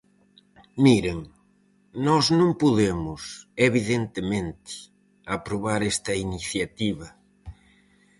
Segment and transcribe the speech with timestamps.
[0.85, 1.19] Miren,
[2.07, 3.21] nós non podemos,
[3.67, 4.71] evidentemente,
[5.35, 7.07] aprobar esta iniciativa.